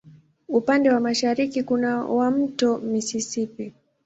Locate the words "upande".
0.47-0.89